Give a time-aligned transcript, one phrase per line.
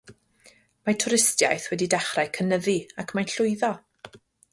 [0.87, 3.71] mae twristiaeth wedi dechrau cynyddu ac mae'n llwyddo.